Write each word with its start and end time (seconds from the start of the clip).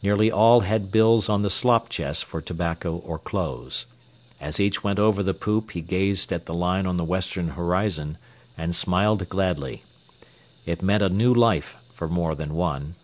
Nearly 0.00 0.30
all 0.30 0.60
had 0.60 0.92
bills 0.92 1.28
on 1.28 1.42
the 1.42 1.50
slop 1.50 1.88
chest 1.88 2.24
for 2.24 2.40
tobacco 2.40 2.98
or 2.98 3.18
clothes. 3.18 3.86
As 4.40 4.60
each 4.60 4.84
went 4.84 5.00
over 5.00 5.24
the 5.24 5.34
poop 5.34 5.72
he 5.72 5.80
gazed 5.80 6.32
at 6.32 6.46
the 6.46 6.54
line 6.54 6.86
on 6.86 6.98
the 6.98 7.04
western 7.04 7.48
horizon 7.48 8.16
and 8.56 8.76
smiled 8.76 9.28
gladly. 9.28 9.82
It 10.66 10.82
meant 10.82 11.02
a 11.02 11.08
new 11.08 11.34
life 11.34 11.74
for 11.92 12.06
more 12.08 12.36
than 12.36 12.54
one. 12.54 12.94